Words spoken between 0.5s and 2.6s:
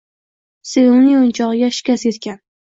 Sevimli o‘yinchog‘iga shikast yetgan